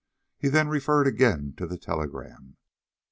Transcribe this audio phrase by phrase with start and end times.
[0.39, 2.57] He then referred again to the telegram.